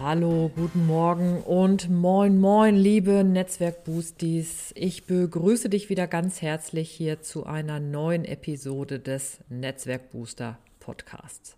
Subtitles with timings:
[0.00, 4.72] Hallo, guten Morgen und moin, moin, liebe Netzwerkboosties.
[4.74, 11.56] Ich begrüße dich wieder ganz herzlich hier zu einer neuen Episode des Netzwerkbooster Podcasts.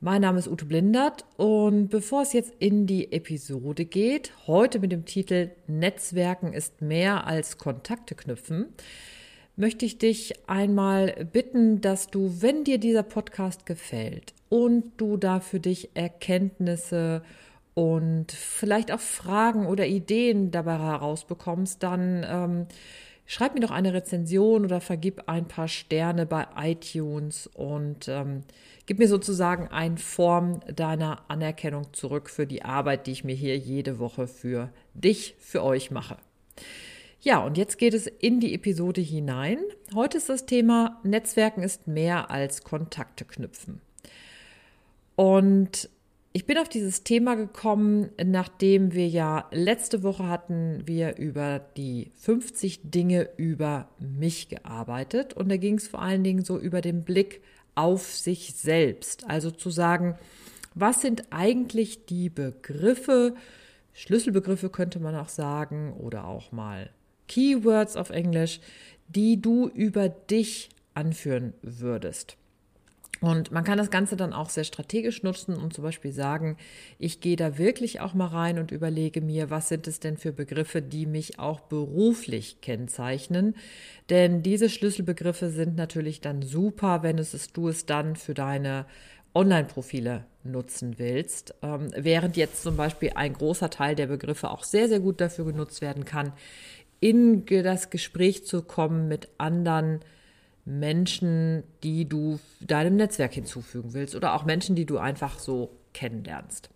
[0.00, 4.92] Mein Name ist Ute Blindert und bevor es jetzt in die Episode geht, heute mit
[4.92, 8.66] dem Titel Netzwerken ist mehr als Kontakte knüpfen,
[9.56, 15.40] möchte ich dich einmal bitten, dass du, wenn dir dieser Podcast gefällt und du da
[15.40, 17.24] für dich Erkenntnisse
[17.74, 22.66] und vielleicht auch Fragen oder Ideen dabei herausbekommst, dann ähm,
[23.26, 28.42] schreib mir doch eine Rezension oder vergib ein paar Sterne bei iTunes und ähm,
[28.86, 33.58] gib mir sozusagen eine Form deiner Anerkennung zurück für die Arbeit, die ich mir hier
[33.58, 36.16] jede Woche für dich, für euch mache.
[37.20, 39.58] Ja, und jetzt geht es in die Episode hinein.
[39.96, 43.80] Heute ist das Thema Netzwerken ist mehr als Kontakte knüpfen.
[45.16, 45.88] Und
[46.32, 52.10] ich bin auf dieses Thema gekommen, nachdem wir ja letzte Woche hatten wir über die
[52.16, 57.04] 50 Dinge über mich gearbeitet und da ging es vor allen Dingen so über den
[57.04, 57.40] Blick
[57.76, 60.16] auf sich selbst, also zu sagen,
[60.74, 63.34] was sind eigentlich die Begriffe,
[63.92, 66.90] Schlüsselbegriffe könnte man auch sagen oder auch mal
[67.28, 68.60] Keywords auf Englisch,
[69.08, 72.36] die du über dich anführen würdest.
[73.24, 76.58] Und man kann das Ganze dann auch sehr strategisch nutzen und zum Beispiel sagen,
[76.98, 80.30] ich gehe da wirklich auch mal rein und überlege mir, was sind es denn für
[80.30, 83.56] Begriffe, die mich auch beruflich kennzeichnen.
[84.10, 88.84] Denn diese Schlüsselbegriffe sind natürlich dann super, wenn es ist, du es dann für deine
[89.34, 94.86] Online-Profile nutzen willst, ähm, während jetzt zum Beispiel ein großer Teil der Begriffe auch sehr,
[94.86, 96.34] sehr gut dafür genutzt werden kann,
[97.00, 100.10] in das Gespräch zu kommen mit anderen Menschen,
[100.66, 106.70] die du deinem Netzwerk hinzufügen willst oder auch Menschen, die du einfach so kennenlernst.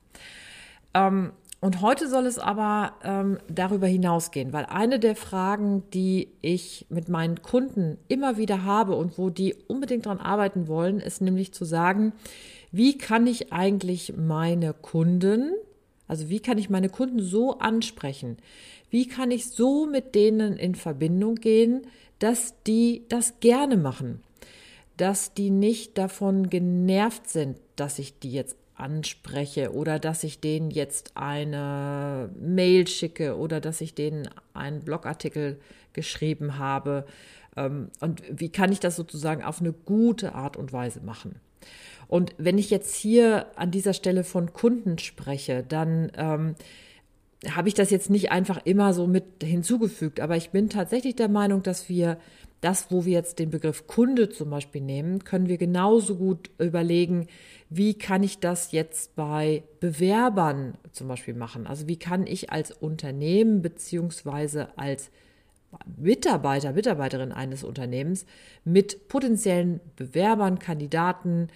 [0.94, 6.86] Ähm, und heute soll es aber ähm, darüber hinausgehen, weil eine der Fragen, die ich
[6.88, 11.52] mit meinen Kunden immer wieder habe und wo die unbedingt daran arbeiten wollen, ist nämlich
[11.52, 12.12] zu sagen,
[12.70, 15.52] wie kann ich eigentlich meine Kunden,
[16.06, 18.36] also wie kann ich meine Kunden so ansprechen?
[18.88, 21.88] Wie kann ich so mit denen in Verbindung gehen,
[22.18, 24.22] dass die das gerne machen,
[24.96, 30.70] dass die nicht davon genervt sind, dass ich die jetzt anspreche oder dass ich denen
[30.70, 35.60] jetzt eine Mail schicke oder dass ich denen einen Blogartikel
[35.92, 37.04] geschrieben habe.
[37.56, 41.40] Ähm, und wie kann ich das sozusagen auf eine gute Art und Weise machen?
[42.06, 46.54] Und wenn ich jetzt hier an dieser Stelle von Kunden spreche, dann ähm,
[47.46, 51.28] habe ich das jetzt nicht einfach immer so mit hinzugefügt, aber ich bin tatsächlich der
[51.28, 52.18] Meinung, dass wir
[52.60, 57.28] das, wo wir jetzt den Begriff Kunde zum Beispiel nehmen, können wir genauso gut überlegen,
[57.70, 61.68] wie kann ich das jetzt bei Bewerbern zum Beispiel machen?
[61.68, 65.10] Also wie kann ich als Unternehmen beziehungsweise als
[65.96, 68.26] Mitarbeiter, Mitarbeiterin eines Unternehmens
[68.64, 71.48] mit potenziellen Bewerbern, Kandidaten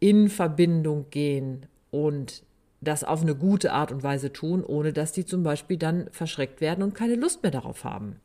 [0.00, 2.44] in Verbindung gehen und
[2.80, 6.60] das auf eine gute Art und Weise tun, ohne dass die zum Beispiel dann verschreckt
[6.60, 8.16] werden und keine Lust mehr darauf haben.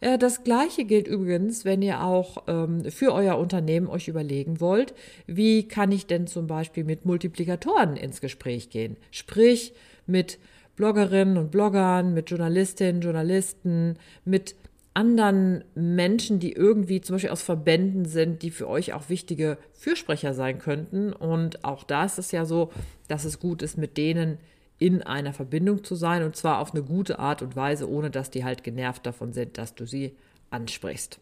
[0.00, 4.94] Äh, das Gleiche gilt übrigens, wenn ihr auch ähm, für euer Unternehmen euch überlegen wollt,
[5.26, 8.96] wie kann ich denn zum Beispiel mit Multiplikatoren ins Gespräch gehen?
[9.10, 9.72] Sprich
[10.06, 10.38] mit
[10.76, 14.54] Bloggerinnen und Bloggern, mit Journalistinnen, Journalisten, mit
[14.94, 20.34] anderen Menschen, die irgendwie zum Beispiel aus Verbänden sind, die für euch auch wichtige Fürsprecher
[20.34, 21.12] sein könnten.
[21.12, 22.70] Und auch da ist es ja so,
[23.08, 24.38] dass es gut ist, mit denen
[24.78, 28.30] in einer Verbindung zu sein und zwar auf eine gute Art und Weise, ohne dass
[28.30, 30.16] die halt genervt davon sind, dass du sie
[30.50, 31.20] ansprichst.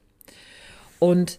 [0.99, 1.39] Und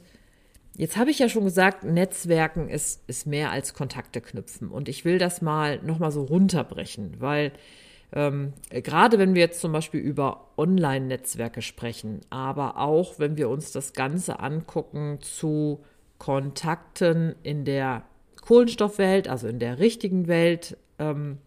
[0.78, 4.70] jetzt habe ich ja schon gesagt, Netzwerken ist, ist mehr als Kontakte knüpfen.
[4.70, 7.52] Und ich will das mal nochmal so runterbrechen, weil
[8.14, 13.72] ähm, gerade wenn wir jetzt zum Beispiel über Online-Netzwerke sprechen, aber auch wenn wir uns
[13.72, 15.84] das Ganze angucken zu
[16.18, 18.04] Kontakten in der
[18.42, 21.38] Kohlenstoffwelt, also in der richtigen Welt, ähm,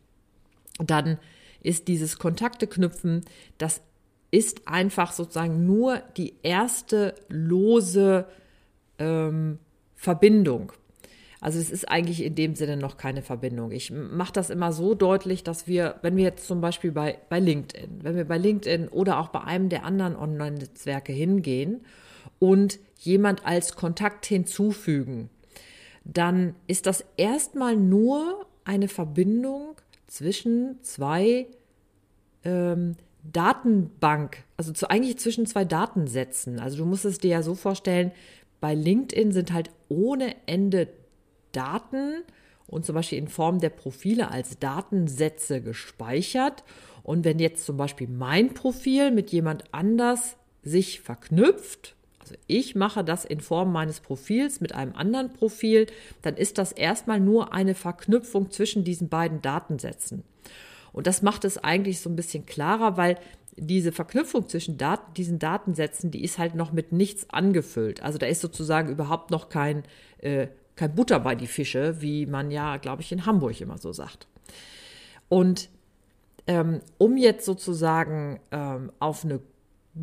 [0.79, 1.19] dann
[1.61, 3.25] ist dieses Kontakte knüpfen,
[3.59, 3.83] das
[4.31, 8.27] ist einfach sozusagen nur die erste lose
[8.99, 9.59] ähm,
[9.95, 10.73] Verbindung.
[11.45, 13.71] Also es ist eigentlich in dem Sinne noch keine Verbindung.
[13.71, 17.39] Ich mache das immer so deutlich, dass wir, wenn wir jetzt zum Beispiel bei, bei
[17.39, 21.83] LinkedIn, wenn wir bei LinkedIn oder auch bei einem der anderen Online-Netzwerke hingehen
[22.39, 25.29] und jemand als Kontakt hinzufügen,
[26.03, 29.75] dann ist das erstmal nur eine Verbindung
[30.07, 31.47] zwischen zwei
[32.43, 36.59] ähm, Datenbank, also zu, eigentlich zwischen zwei Datensätzen.
[36.59, 38.13] Also du musst es dir ja so vorstellen,
[38.63, 40.89] bei LinkedIn sind halt ohne Ende
[41.55, 42.23] Daten
[42.67, 46.65] und zum Beispiel in Form der Profile als Datensätze gespeichert.
[47.03, 53.05] Und wenn jetzt zum Beispiel mein Profil mit jemand anders sich verknüpft, also ich mache
[53.05, 55.87] das in Form meines Profils mit einem anderen Profil,
[56.23, 60.25] dann ist das erstmal nur eine Verknüpfung zwischen diesen beiden Datensätzen.
[60.95, 63.19] Und das macht es eigentlich so ein bisschen klarer, weil
[63.57, 68.03] diese Verknüpfung zwischen Daten, diesen Datensätzen, die ist halt noch mit nichts angefüllt.
[68.03, 69.83] Also da ist sozusagen überhaupt noch kein,
[70.19, 73.93] äh, kein Butter bei die Fische, wie man ja, glaube ich, in Hamburg immer so
[73.93, 74.27] sagt.
[75.29, 75.69] Und
[76.47, 79.41] ähm, um jetzt sozusagen ähm, auf eine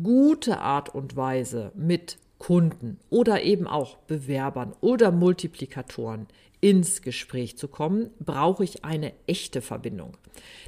[0.02, 6.26] gute Art und Weise mit Kunden oder eben auch Bewerbern oder Multiplikatoren
[6.60, 10.16] ins Gespräch zu kommen, brauche ich eine echte Verbindung.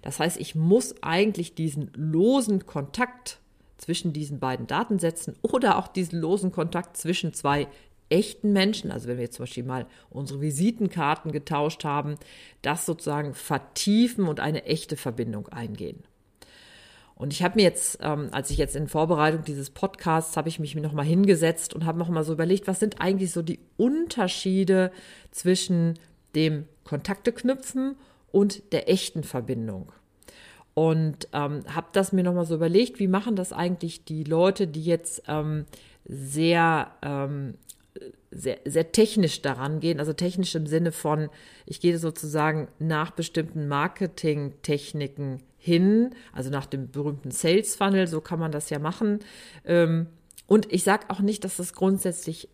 [0.03, 3.41] Das heißt, ich muss eigentlich diesen losen Kontakt
[3.79, 7.67] zwischen diesen beiden Datensätzen oder auch diesen losen Kontakt zwischen zwei
[8.09, 12.17] echten Menschen, also wenn wir jetzt zum Beispiel mal unsere Visitenkarten getauscht haben,
[12.63, 16.03] das sozusagen vertiefen und eine echte Verbindung eingehen.
[17.17, 20.59] Und ich habe mir jetzt, ähm, als ich jetzt in Vorbereitung dieses Podcasts, habe ich
[20.59, 23.61] mich noch mal hingesetzt und habe noch mal so überlegt, was sind eigentlich so die
[23.77, 24.91] Unterschiede
[25.31, 25.95] zwischen
[26.35, 27.97] dem Kontakte knüpfen
[28.33, 29.93] und der echten Verbindung.
[30.75, 34.67] Und ähm, habe das mir noch mal so überlegt, wie machen das eigentlich die Leute,
[34.67, 35.67] die jetzt ähm,
[36.05, 37.55] sehr ähm,
[38.35, 41.29] sehr, sehr technisch daran gehen, also technisch im Sinne von,
[41.67, 48.39] ich gehe sozusagen nach bestimmten Marketingtechniken hin, also nach dem berühmten Sales Funnel, so kann
[48.39, 49.21] man das ja machen.
[49.65, 50.07] Ähm,
[50.47, 52.49] und ich sage auch nicht, dass das grundsätzlich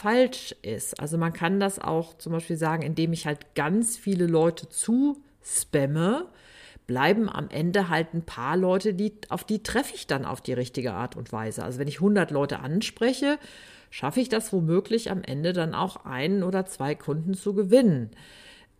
[0.00, 0.98] falsch ist.
[0.98, 5.22] Also man kann das auch zum Beispiel sagen, indem ich halt ganz viele Leute zu
[5.42, 6.28] spamme,
[6.90, 10.54] bleiben am Ende halt ein paar Leute, die, auf die treffe ich dann auf die
[10.54, 11.62] richtige Art und Weise.
[11.62, 13.38] Also wenn ich 100 Leute anspreche,
[13.90, 18.10] schaffe ich das womöglich am Ende dann auch einen oder zwei Kunden zu gewinnen.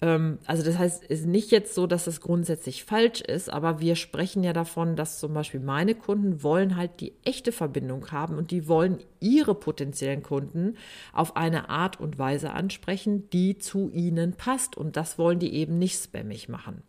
[0.02, 3.78] Ähm, also das heißt, es ist nicht jetzt so, dass es grundsätzlich falsch ist, aber
[3.78, 8.38] wir sprechen ja davon, dass zum Beispiel meine Kunden wollen halt die echte Verbindung haben
[8.38, 10.74] und die wollen ihre potenziellen Kunden
[11.12, 14.76] auf eine Art und Weise ansprechen, die zu ihnen passt.
[14.76, 16.82] Und das wollen die eben nicht spammig machen.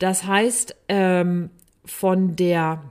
[0.00, 1.50] Das heißt, ähm,
[1.84, 2.82] von der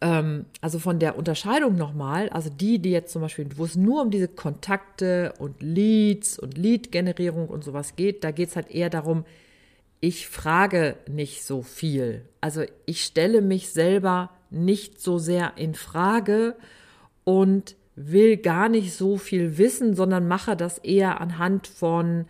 [0.00, 4.02] ähm, also von der Unterscheidung nochmal, also die, die jetzt zum Beispiel, wo es nur
[4.02, 8.90] um diese Kontakte und Leads und Lead-Generierung und sowas geht, da geht es halt eher
[8.90, 9.24] darum,
[10.00, 12.22] ich frage nicht so viel.
[12.40, 16.56] Also ich stelle mich selber nicht so sehr in Frage
[17.24, 22.26] und will gar nicht so viel wissen, sondern mache das eher anhand von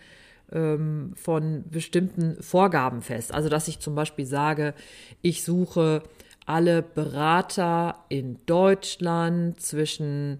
[0.52, 3.32] ähm, von bestimmten Vorgaben fest.
[3.32, 4.74] Also dass ich zum Beispiel sage,
[5.22, 6.02] ich suche
[6.46, 10.38] alle Berater in Deutschland zwischen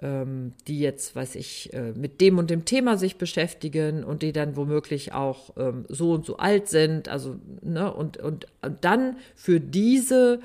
[0.00, 4.32] ähm, die jetzt, weiß ich, äh, mit dem und dem Thema sich beschäftigen und die
[4.32, 8.46] dann womöglich auch ähm, so und so alt sind, also ne, und, und,
[8.80, 10.40] dann für diese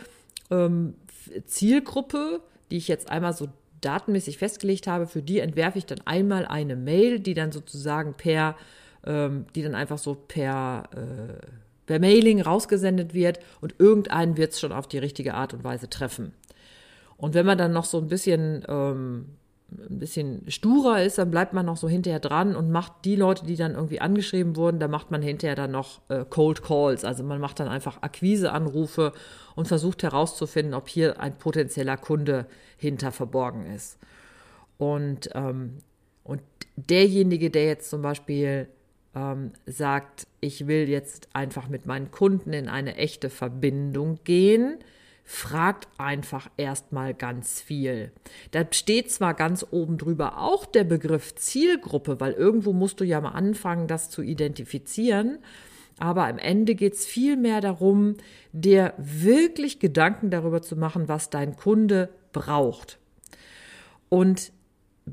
[0.52, 0.94] ähm,
[1.46, 3.50] Zielgruppe, die ich jetzt einmal so
[3.82, 8.56] datenmäßig festgelegt habe, für die entwerfe ich dann einmal eine Mail, die dann sozusagen per,
[9.06, 11.48] ähm, die dann einfach so per äh,
[11.90, 15.90] per Mailing rausgesendet wird und irgendeinen wird es schon auf die richtige Art und Weise
[15.90, 16.34] treffen.
[17.18, 19.26] Und wenn man dann noch so ein bisschen, ähm,
[19.72, 23.44] ein bisschen sturer ist, dann bleibt man noch so hinterher dran und macht die Leute,
[23.44, 27.04] die dann irgendwie angeschrieben wurden, da macht man hinterher dann noch äh, Cold Calls.
[27.04, 29.12] Also man macht dann einfach Akquiseanrufe
[29.56, 32.46] und versucht herauszufinden, ob hier ein potenzieller Kunde
[32.78, 33.98] hinter verborgen ist.
[34.78, 35.80] Und, ähm,
[36.24, 36.44] und
[36.76, 38.68] derjenige, der jetzt zum Beispiel
[39.16, 44.78] ähm, sagt, ich will jetzt einfach mit meinen Kunden in eine echte Verbindung gehen,
[45.24, 48.12] fragt einfach erstmal ganz viel.
[48.52, 53.22] Da steht zwar ganz oben drüber auch der Begriff Zielgruppe, weil irgendwo musst du ja
[53.22, 55.38] mal anfangen, das zu identifizieren.
[56.00, 58.16] Aber am Ende geht es viel mehr darum,
[58.54, 62.98] dir wirklich Gedanken darüber zu machen, was dein Kunde braucht.
[64.08, 64.52] Und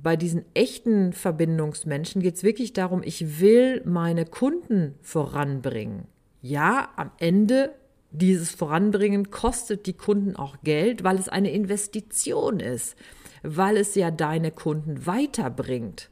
[0.03, 6.07] bei diesen echten Verbindungsmenschen geht es wirklich darum, ich will meine Kunden voranbringen.
[6.43, 7.75] Ja, am Ende
[8.11, 12.97] dieses Voranbringen kostet die Kunden auch Geld, weil es eine Investition ist,
[13.43, 16.11] weil es ja deine Kunden weiterbringt.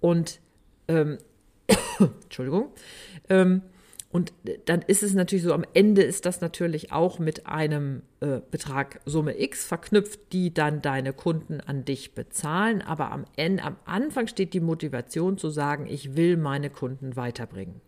[0.00, 0.40] und
[0.86, 1.18] ähm,
[1.98, 2.70] Entschuldigung.
[3.28, 3.62] Ähm,
[4.10, 4.32] und
[4.64, 9.00] dann ist es natürlich so, am Ende ist das natürlich auch mit einem äh, Betrag
[9.04, 12.80] Summe X verknüpft, die dann deine Kunden an dich bezahlen.
[12.80, 17.82] Aber am Ende, am Anfang steht die Motivation zu sagen, ich will meine Kunden weiterbringen.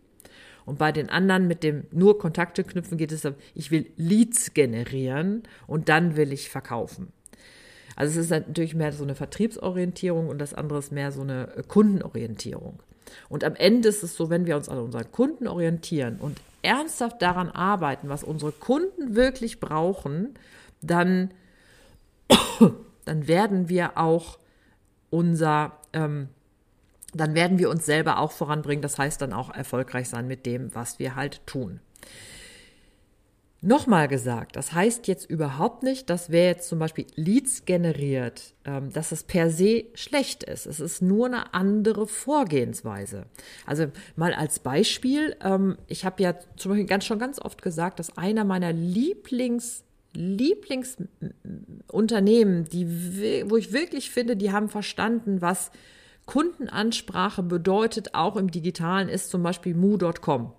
[0.63, 5.41] Und bei den anderen mit dem nur Kontakte knüpfen geht es, ich will Leads generieren
[5.65, 7.11] und dann will ich verkaufen.
[7.95, 11.63] Also es ist natürlich mehr so eine Vertriebsorientierung und das andere ist mehr so eine
[11.67, 12.83] Kundenorientierung.
[13.29, 17.21] Und am Ende ist es so, wenn wir uns an unseren Kunden orientieren und ernsthaft
[17.21, 20.35] daran arbeiten, was unsere Kunden wirklich brauchen,
[20.81, 21.31] dann,
[23.05, 24.37] dann werden wir auch
[25.09, 26.29] unser, ähm,
[27.13, 28.81] dann werden wir uns selber auch voranbringen.
[28.81, 31.79] Das heißt dann auch erfolgreich sein mit dem, was wir halt tun.
[33.63, 38.91] Nochmal gesagt, das heißt jetzt überhaupt nicht, dass wer jetzt zum Beispiel Leads generiert, ähm,
[38.91, 40.65] dass es per se schlecht ist.
[40.65, 43.27] Es ist nur eine andere Vorgehensweise.
[43.67, 47.99] Also mal als Beispiel, ähm, ich habe ja zum Beispiel ganz schon ganz oft gesagt,
[47.99, 55.71] dass einer meiner Lieblings Lieblingsunternehmen, die, wo ich wirklich finde, die haben verstanden, was
[56.25, 60.51] Kundenansprache bedeutet, auch im Digitalen, ist zum Beispiel mu.com.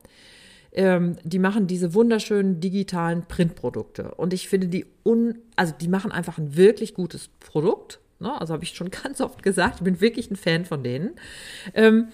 [0.73, 4.15] Ähm, die machen diese wunderschönen digitalen Printprodukte.
[4.15, 8.01] Und ich finde die un, also die machen einfach ein wirklich gutes Produkt.
[8.21, 8.41] Ne?
[8.41, 11.11] Also habe ich schon ganz oft gesagt, ich bin wirklich ein Fan von denen.
[11.75, 12.09] Ähm,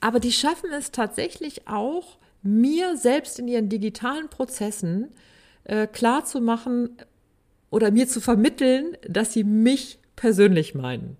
[0.00, 5.08] aber die schaffen es tatsächlich auch, mir selbst in ihren digitalen Prozessen
[5.64, 6.90] äh, klar zu machen
[7.70, 11.16] oder mir zu vermitteln, dass sie mich persönlich meinen.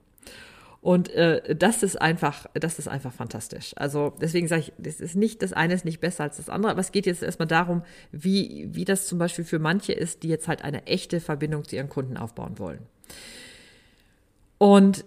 [0.81, 3.73] Und äh, das ist einfach, das ist einfach fantastisch.
[3.77, 6.71] Also deswegen sage ich, das ist nicht, das eine ist nicht besser als das andere,
[6.71, 7.83] aber es geht jetzt erstmal darum,
[8.13, 11.75] wie, wie das zum Beispiel für manche ist, die jetzt halt eine echte Verbindung zu
[11.75, 12.87] ihren Kunden aufbauen wollen.
[14.59, 15.05] Und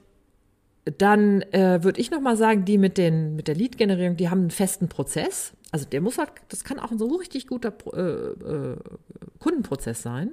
[0.85, 4.51] dann äh, würde ich nochmal sagen, die mit, den, mit der Lead-Generierung, die haben einen
[4.51, 5.53] festen Prozess.
[5.71, 8.77] Also der muss halt, das kann auch ein so richtig guter äh, äh,
[9.39, 10.31] Kundenprozess sein.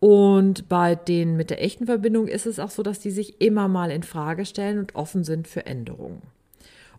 [0.00, 3.68] Und bei denen mit der echten Verbindung ist es auch so, dass die sich immer
[3.68, 6.22] mal in Frage stellen und offen sind für Änderungen.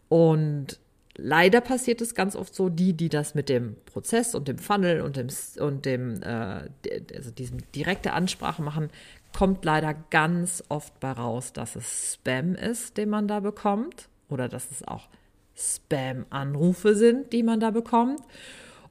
[0.09, 0.79] Und
[1.15, 5.01] leider passiert es ganz oft so, die, die das mit dem Prozess und dem Funnel
[5.01, 5.27] und dem,
[5.59, 6.69] und dem äh,
[7.15, 8.89] also diesem direkte Ansprache machen,
[9.37, 14.47] kommt leider ganz oft bei raus, dass es Spam ist, den man da bekommt, oder
[14.47, 15.07] dass es auch
[15.55, 18.21] Spam-Anrufe sind, die man da bekommt.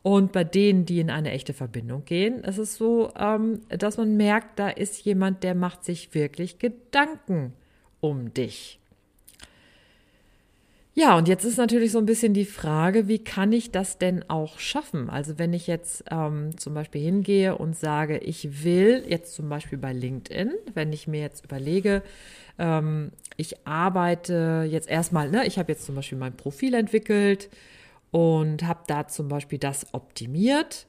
[0.02, 4.16] Und bei denen, die in eine echte Verbindung gehen, ist es so, ähm, dass man
[4.16, 7.52] merkt, da ist jemand, der macht sich wirklich Gedanken
[8.00, 8.78] um dich.
[10.98, 14.28] Ja, und jetzt ist natürlich so ein bisschen die Frage, wie kann ich das denn
[14.28, 15.08] auch schaffen?
[15.08, 19.78] Also wenn ich jetzt ähm, zum Beispiel hingehe und sage, ich will jetzt zum Beispiel
[19.78, 22.02] bei LinkedIn, wenn ich mir jetzt überlege,
[22.58, 27.48] ähm, ich arbeite jetzt erstmal, ne, ich habe jetzt zum Beispiel mein Profil entwickelt,
[28.10, 30.86] und habe da zum Beispiel das optimiert.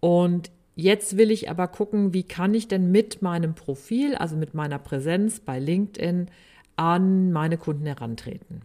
[0.00, 4.54] Und jetzt will ich aber gucken, wie kann ich denn mit meinem Profil, also mit
[4.54, 6.28] meiner Präsenz bei LinkedIn
[6.76, 8.62] an meine Kunden herantreten.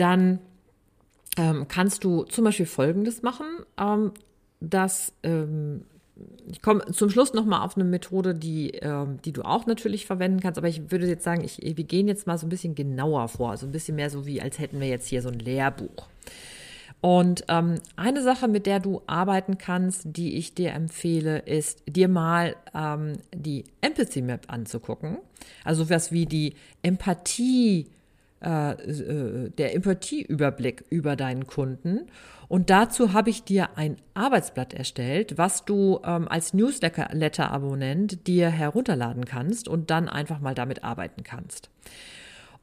[0.00, 0.38] Dann
[1.36, 3.46] ähm, kannst du zum Beispiel Folgendes machen,
[3.78, 4.12] ähm,
[4.60, 5.82] dass ähm,
[6.50, 10.40] ich komme zum Schluss nochmal auf eine Methode, die, äh, die du auch natürlich verwenden
[10.40, 13.28] kannst, aber ich würde jetzt sagen, ich, wir gehen jetzt mal so ein bisschen genauer
[13.28, 16.08] vor, also ein bisschen mehr so wie, als hätten wir jetzt hier so ein Lehrbuch.
[17.02, 22.08] Und ähm, eine Sache, mit der du arbeiten kannst, die ich dir empfehle, ist, dir
[22.08, 25.18] mal ähm, die Empathy Map anzugucken.
[25.64, 27.86] Also was wie die Empathie,
[28.42, 32.06] äh, äh, der Empathieüberblick über deinen Kunden.
[32.48, 39.24] Und dazu habe ich dir ein Arbeitsblatt erstellt, was du ähm, als Newsletter-Abonnent dir herunterladen
[39.24, 41.70] kannst und dann einfach mal damit arbeiten kannst.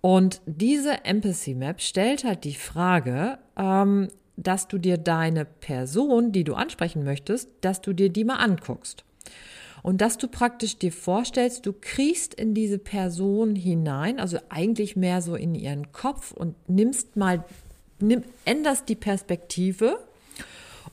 [0.01, 6.43] Und diese Empathy Map stellt halt die Frage, ähm, dass du dir deine Person, die
[6.43, 9.03] du ansprechen möchtest, dass du dir die mal anguckst.
[9.84, 15.22] Und dass du praktisch dir vorstellst, du kriegst in diese Person hinein, also eigentlich mehr
[15.22, 17.43] so in ihren Kopf und nimmst mal,
[18.00, 20.00] nimm, änderst die Perspektive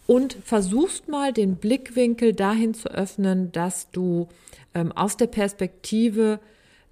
[0.06, 4.28] und versuchst mal den Blickwinkel dahin zu öffnen, dass du
[4.74, 6.40] ähm, aus der Perspektive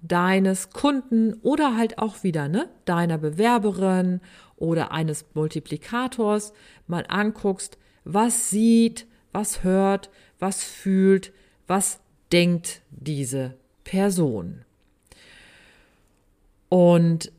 [0.01, 4.19] deines Kunden oder halt auch wieder ne, deiner Bewerberin
[4.57, 6.53] oder eines Multiplikators
[6.87, 10.09] mal anguckst, was sieht, was hört,
[10.39, 11.31] was fühlt,
[11.67, 11.99] was
[12.31, 13.53] denkt diese
[13.83, 14.61] Person.
[16.69, 17.31] Und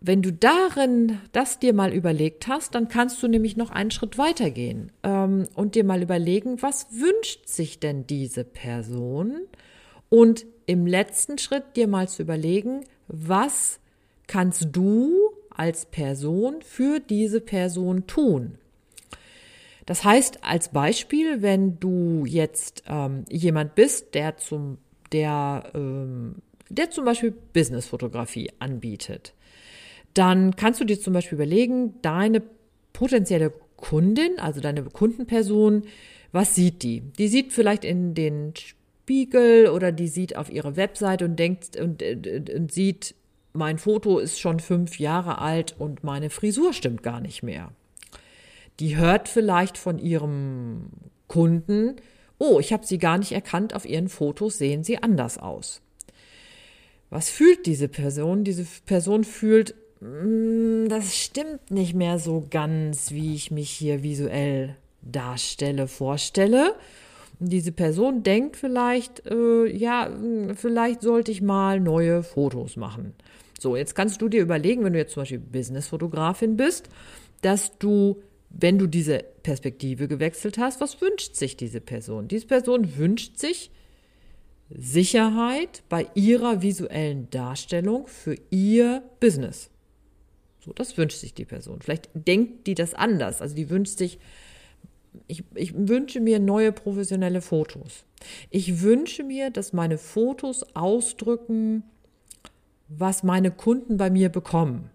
[0.00, 4.18] wenn du darin das dir mal überlegt hast, dann kannst du nämlich noch einen Schritt
[4.18, 9.40] weiter gehen ähm, und dir mal überlegen, was wünscht sich denn diese Person?
[10.08, 13.80] Und im letzten Schritt dir mal zu überlegen, was
[14.26, 18.58] kannst du als Person für diese Person tun?
[19.86, 24.78] Das heißt, als Beispiel, wenn du jetzt ähm, jemand bist, der zum,
[25.12, 26.36] der, ähm,
[26.68, 29.32] der zum Beispiel Businessfotografie anbietet,
[30.12, 32.42] dann kannst du dir zum Beispiel überlegen, deine
[32.92, 35.84] potenzielle Kundin, also deine Kundenperson,
[36.32, 37.00] was sieht die?
[37.00, 42.02] Die sieht vielleicht in den Spiegel oder die sieht auf ihre Website und denkt und,
[42.02, 43.14] und, und sieht,
[43.52, 47.70] mein Foto ist schon fünf Jahre alt und meine Frisur stimmt gar nicht mehr.
[48.80, 50.90] Die hört vielleicht von ihrem
[51.28, 51.96] Kunden,
[52.38, 55.80] oh, ich habe sie gar nicht erkannt, auf ihren Fotos sehen sie anders aus.
[57.10, 58.44] Was fühlt diese Person?
[58.44, 64.76] Diese Person fühlt, mm, das stimmt nicht mehr so ganz, wie ich mich hier visuell
[65.02, 66.74] darstelle, vorstelle.
[67.38, 70.10] Und diese Person denkt vielleicht, äh, ja,
[70.54, 73.14] vielleicht sollte ich mal neue Fotos machen.
[73.58, 76.88] So, jetzt kannst du dir überlegen, wenn du jetzt zum Beispiel Businessfotografin bist,
[77.42, 78.22] dass du,
[78.58, 82.28] wenn du diese Perspektive gewechselt hast, was wünscht sich diese Person?
[82.28, 83.70] Diese Person wünscht sich
[84.70, 89.70] Sicherheit bei ihrer visuellen Darstellung für ihr Business.
[90.64, 91.80] So, das wünscht sich die Person.
[91.80, 93.40] Vielleicht denkt die das anders.
[93.40, 94.18] Also die wünscht sich
[95.28, 98.04] ich, ich wünsche mir neue professionelle Fotos.
[98.50, 101.84] Ich wünsche mir, dass meine Fotos ausdrücken,
[102.88, 104.90] was meine Kunden bei mir bekommen.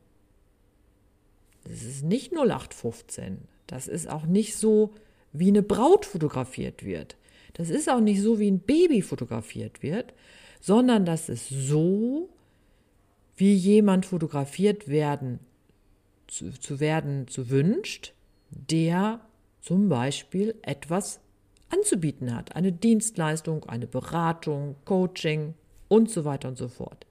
[1.64, 3.48] Das ist nicht 0815.
[3.72, 4.94] Das ist auch nicht so,
[5.32, 7.16] wie eine Braut fotografiert wird.
[7.54, 10.14] Das ist auch nicht so, wie ein Baby fotografiert wird,
[10.60, 12.30] sondern das ist so,
[13.38, 15.40] wie jemand fotografiert werden
[16.28, 18.14] zu, zu werden zu wünscht,
[18.50, 19.22] der
[19.62, 21.22] zum Beispiel etwas
[21.70, 22.56] anzubieten hat.
[22.56, 25.54] Eine Dienstleistung, eine Beratung, Coaching
[25.88, 27.06] und so weiter und so fort.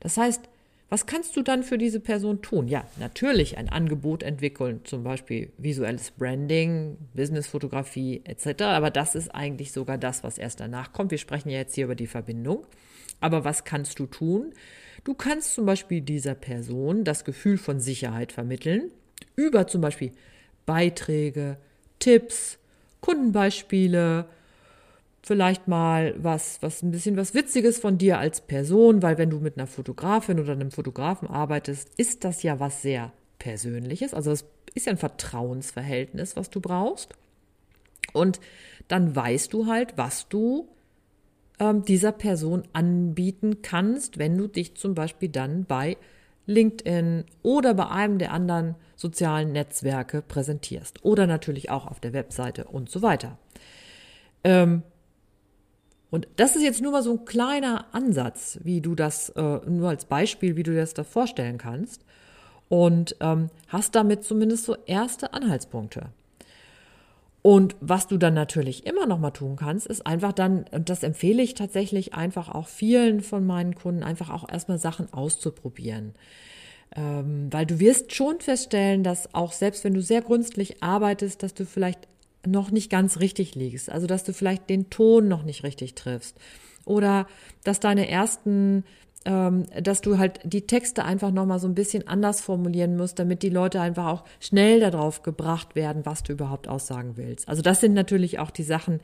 [0.00, 0.48] Das heißt,
[0.94, 2.68] was kannst du dann für diese Person tun?
[2.68, 8.62] Ja, natürlich ein Angebot entwickeln, zum Beispiel visuelles Branding, Businessfotografie etc.
[8.62, 11.10] Aber das ist eigentlich sogar das, was erst danach kommt.
[11.10, 12.64] Wir sprechen ja jetzt hier über die Verbindung.
[13.20, 14.52] Aber was kannst du tun?
[15.02, 18.92] Du kannst zum Beispiel dieser Person das Gefühl von Sicherheit vermitteln
[19.34, 20.12] über zum Beispiel
[20.64, 21.56] Beiträge,
[21.98, 22.60] Tipps,
[23.00, 24.26] Kundenbeispiele,
[25.24, 29.40] vielleicht mal was, was ein bisschen was Witziges von dir als Person, weil wenn du
[29.40, 34.14] mit einer Fotografin oder einem Fotografen arbeitest, ist das ja was sehr Persönliches.
[34.14, 37.14] Also es ist ja ein Vertrauensverhältnis, was du brauchst.
[38.12, 38.40] Und
[38.88, 40.68] dann weißt du halt, was du
[41.58, 45.96] ähm, dieser Person anbieten kannst, wenn du dich zum Beispiel dann bei
[46.46, 51.04] LinkedIn oder bei einem der anderen sozialen Netzwerke präsentierst.
[51.04, 53.38] Oder natürlich auch auf der Webseite und so weiter.
[54.42, 54.82] Ähm,
[56.14, 59.88] und das ist jetzt nur mal so ein kleiner Ansatz, wie du das, äh, nur
[59.88, 62.04] als Beispiel, wie du dir das da vorstellen kannst.
[62.68, 66.10] Und ähm, hast damit zumindest so erste Anhaltspunkte.
[67.42, 71.02] Und was du dann natürlich immer noch mal tun kannst, ist einfach dann, und das
[71.02, 76.14] empfehle ich tatsächlich einfach auch vielen von meinen Kunden, einfach auch erstmal Sachen auszuprobieren.
[76.94, 81.54] Ähm, weil du wirst schon feststellen, dass auch selbst wenn du sehr gründlich arbeitest, dass
[81.54, 82.06] du vielleicht
[82.46, 83.90] noch nicht ganz richtig liegst.
[83.90, 86.36] Also dass du vielleicht den Ton noch nicht richtig triffst.
[86.84, 87.26] Oder
[87.62, 88.84] dass deine ersten
[89.24, 93.48] dass du halt die Texte einfach nochmal so ein bisschen anders formulieren musst, damit die
[93.48, 97.48] Leute einfach auch schnell darauf gebracht werden, was du überhaupt aussagen willst.
[97.48, 99.00] Also das sind natürlich auch die Sachen,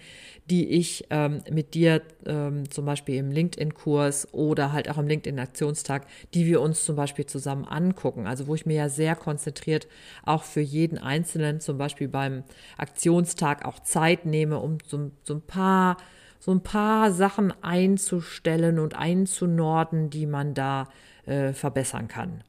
[0.51, 6.07] die ich ähm, mit dir ähm, zum Beispiel im LinkedIn-Kurs oder halt auch im LinkedIn-Aktionstag,
[6.35, 8.27] die wir uns zum Beispiel zusammen angucken.
[8.27, 9.89] Also wo ich mir ja sehr konzentriert
[10.25, 12.45] auch für jeden Einzelnen zum Beispiel beim
[12.77, 15.97] Aktionstag auch Zeit nehme, um so, so ein paar
[16.41, 20.89] so ein paar Sachen einzustellen und einzunorden, die man da
[21.27, 22.43] äh, verbessern kann.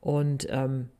[0.00, 0.90] Und ähm,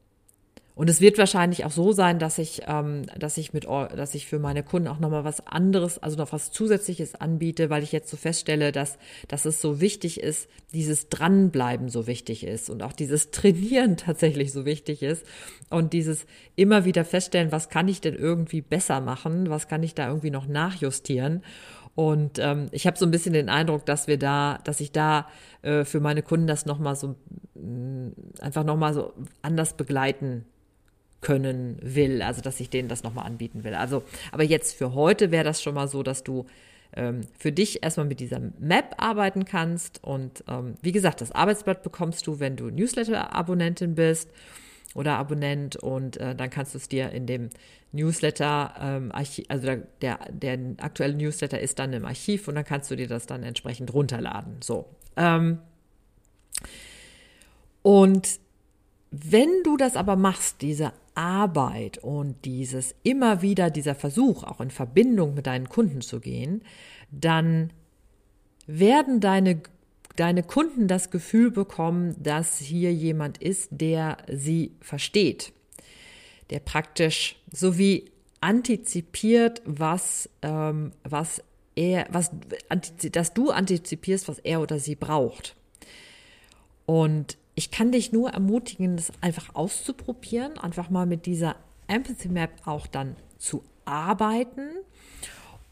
[0.78, 4.28] und es wird wahrscheinlich auch so sein, dass ich, ähm, dass ich mit, dass ich
[4.28, 8.08] für meine Kunden auch nochmal was anderes, also noch was Zusätzliches anbiete, weil ich jetzt
[8.08, 12.92] so feststelle, dass, dass es so wichtig ist, dieses Dranbleiben so wichtig ist und auch
[12.92, 15.26] dieses Trainieren tatsächlich so wichtig ist
[15.68, 19.96] und dieses immer wieder feststellen, was kann ich denn irgendwie besser machen, was kann ich
[19.96, 21.42] da irgendwie noch nachjustieren
[21.98, 25.26] und ähm, ich habe so ein bisschen den Eindruck, dass wir da, dass ich da
[25.62, 27.16] äh, für meine Kunden das nochmal so
[27.56, 30.44] mh, mm, einfach nochmal so anders begleiten
[31.22, 33.74] können will, also dass ich denen das nochmal anbieten will.
[33.74, 36.46] Also, aber jetzt für heute wäre das schon mal so, dass du
[36.94, 39.98] ähm, für dich erstmal mit dieser Map arbeiten kannst.
[40.04, 44.30] Und ähm, wie gesagt, das Arbeitsblatt bekommst du, wenn du Newsletter-Abonnentin bist
[44.94, 47.50] oder Abonnent und äh, dann kannst du es dir in dem
[47.92, 52.64] Newsletter, ähm, Archiv, also der, der, der, aktuelle Newsletter ist dann im Archiv und dann
[52.64, 54.56] kannst du dir das dann entsprechend runterladen.
[54.62, 54.86] So.
[55.16, 55.58] Ähm,
[57.82, 58.40] Und
[59.10, 64.70] wenn du das aber machst, diese Arbeit und dieses immer wieder dieser Versuch, auch in
[64.70, 66.62] Verbindung mit deinen Kunden zu gehen,
[67.10, 67.72] dann
[68.66, 69.62] werden deine,
[70.18, 75.52] deine Kunden das Gefühl bekommen, dass hier jemand ist, der sie versteht,
[76.50, 81.42] der praktisch so wie antizipiert, was, ähm, was
[81.76, 82.32] er, was,
[83.12, 85.54] dass du antizipierst, was er oder sie braucht.
[86.84, 92.50] Und ich kann dich nur ermutigen, das einfach auszuprobieren, einfach mal mit dieser Empathy Map
[92.64, 94.70] auch dann zu arbeiten.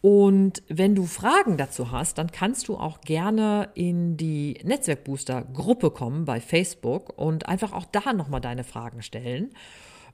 [0.09, 5.91] Und wenn du Fragen dazu hast, dann kannst du auch gerne in die Netzwerkbooster Gruppe
[5.91, 9.51] kommen bei Facebook und einfach auch da nochmal deine Fragen stellen.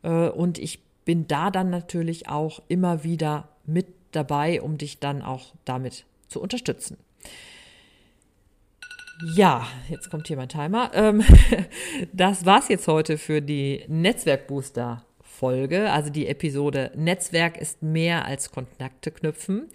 [0.03, 5.21] Äh, und ich bin da dann natürlich auch immer wieder mit dabei, um dich dann
[5.21, 6.97] auch damit zu unterstützen.
[9.35, 10.91] Ja, jetzt kommt hier mein Timer.
[10.95, 11.23] Ähm,
[12.15, 15.05] das war's jetzt heute für die Netzwerkbooster
[15.43, 19.67] Folge, also die Episode Netzwerk ist mehr als Kontakte knüpfen.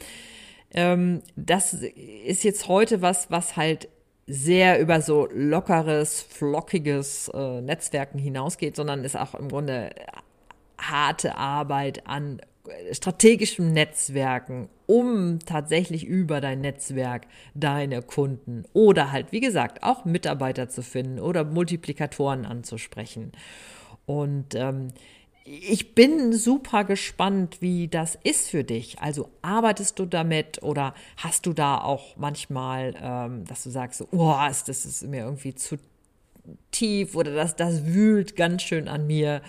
[0.74, 3.90] Ähm, das ist jetzt heute was, was halt
[4.28, 9.90] sehr über so lockeres, flockiges äh, Netzwerken hinausgeht, sondern ist auch im Grunde
[10.78, 12.40] harte Arbeit an
[12.94, 20.70] strategischen Netzwerken, um tatsächlich über dein Netzwerk deine Kunden oder halt, wie gesagt, auch Mitarbeiter
[20.70, 23.34] zu finden oder Multiplikatoren anzusprechen.
[24.06, 24.94] Und ähm,
[25.50, 29.00] ich bin super gespannt, wie das ist für dich.
[29.00, 34.36] Also arbeitest du damit oder hast du da auch manchmal, ähm, dass du sagst, oh,
[34.40, 35.78] das ist mir irgendwie zu
[36.72, 39.42] tief oder das, das wühlt ganz schön an mir.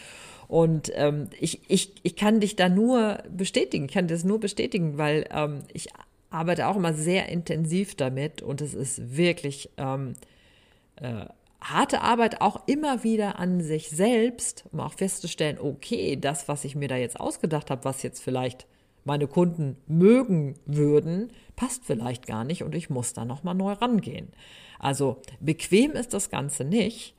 [0.47, 4.99] Und ähm, ich, ich, ich kann dich da nur bestätigen, ich kann das nur bestätigen,
[4.99, 5.89] weil ähm, ich
[6.31, 10.15] arbeite auch immer sehr intensiv damit und es ist wirklich ähm,
[10.97, 11.27] äh,
[11.61, 16.77] harte Arbeit auch immer wieder an sich selbst, um auch festzustellen, okay, das, was ich
[16.77, 18.66] mir da jetzt ausgedacht habe, was jetzt vielleicht
[19.05, 24.29] meine Kunden mögen würden, passt vielleicht gar nicht und ich muss da nochmal neu rangehen.
[24.79, 27.14] Also bequem ist das Ganze nicht,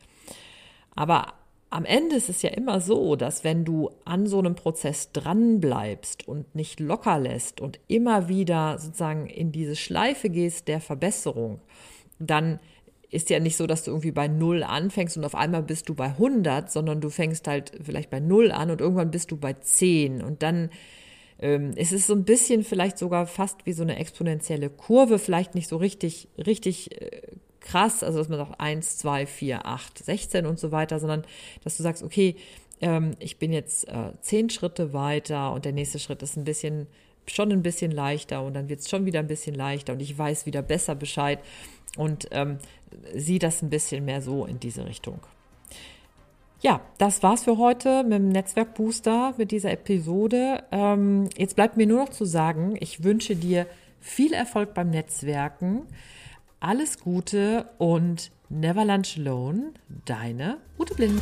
[0.95, 1.33] aber
[1.71, 6.27] am Ende ist es ja immer so, dass wenn du an so einem Prozess dranbleibst
[6.27, 11.59] und nicht locker lässt und immer wieder sozusagen in diese Schleife gehst der Verbesserung,
[12.17, 12.59] dann
[13.11, 15.95] ist ja nicht so, dass du irgendwie bei Null anfängst und auf einmal bist du
[15.95, 19.53] bei 100, sondern du fängst halt vielleicht bei Null an und irgendwann bist du bei
[19.53, 20.69] 10 und dann
[21.39, 25.55] ähm, ist es so ein bisschen vielleicht sogar fast wie so eine exponentielle Kurve, vielleicht
[25.55, 27.21] nicht so richtig, richtig äh,
[27.61, 31.23] krass, also dass man sagt 1, 2, 4, 8, 16 und so weiter, sondern
[31.63, 32.35] dass du sagst, okay,
[32.81, 36.87] ähm, ich bin jetzt äh, zehn Schritte weiter und der nächste Schritt ist ein bisschen,
[37.27, 40.17] schon ein bisschen leichter und dann wird es schon wieder ein bisschen leichter und ich
[40.17, 41.39] weiß wieder besser Bescheid.
[41.97, 42.59] Und ähm,
[43.15, 45.19] sieh das ein bisschen mehr so in diese Richtung.
[46.61, 50.63] Ja, das war's für heute mit dem Netzwerkbooster, mit dieser Episode.
[50.71, 53.65] Ähm, jetzt bleibt mir nur noch zu sagen, ich wünsche dir
[54.01, 55.83] viel Erfolg beim Netzwerken.
[56.59, 59.71] Alles Gute und never lunch alone,
[60.05, 61.21] deine Ute Blind.